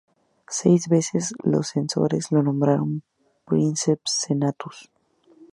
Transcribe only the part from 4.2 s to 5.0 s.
Senatus.